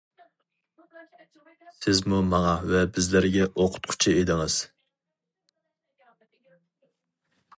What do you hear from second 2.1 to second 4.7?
ماڭا ۋە بىزلەرگە ئوقۇتقۇچى ئىدىڭىز.